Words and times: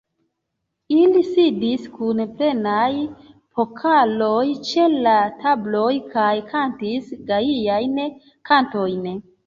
Ili 0.95 1.19
sidis 1.27 1.83
kun 1.97 2.23
plenaj 2.39 2.87
pokaloj 3.59 4.49
ĉe 4.73 4.89
la 4.97 5.15
tabloj 5.45 5.95
kaj 6.19 6.29
kantis 6.51 7.17
gajajn 7.33 8.07
kantojn. 8.53 9.11